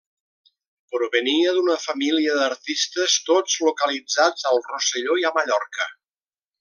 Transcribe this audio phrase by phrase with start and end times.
[0.93, 5.87] Provenia d'una família d'artistes tots localitzats al Rosselló i a Mallorca.